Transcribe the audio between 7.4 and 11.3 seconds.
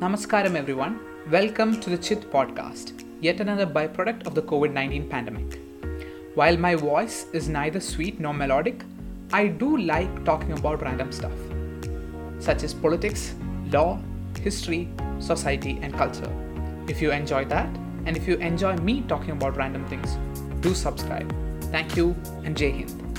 neither sweet nor melodic, I do like talking about random